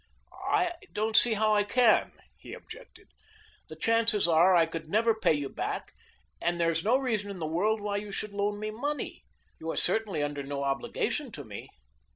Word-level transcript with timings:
"I 0.49 0.71
don't 0.93 1.15
see 1.15 1.35
how 1.35 1.53
I 1.53 1.63
can," 1.63 2.13
he 2.35 2.55
objected. 2.55 3.09
"The 3.69 3.75
chances 3.75 4.27
are 4.27 4.55
I 4.55 4.65
could 4.65 4.89
never 4.89 5.13
pay 5.13 5.35
you 5.35 5.47
back, 5.47 5.91
and 6.41 6.59
there 6.59 6.71
is 6.71 6.83
no 6.83 6.97
reason 6.97 7.29
in 7.29 7.37
the 7.37 7.45
world 7.45 7.79
why 7.79 7.97
you 7.97 8.11
should 8.11 8.33
loan 8.33 8.59
me 8.59 8.71
money. 8.71 9.23
You 9.59 9.69
are 9.69 9.77
certainly 9.77 10.23
under 10.23 10.41
no 10.41 10.63
obligation 10.63 11.31
to 11.33 11.43
me." 11.43 11.69